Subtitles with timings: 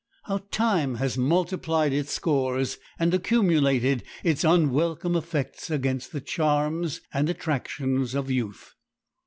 [0.23, 7.29] How time has multiplied its scores, and accumulated its unwelcome effects against the charms and
[7.29, 8.73] attractions of youth!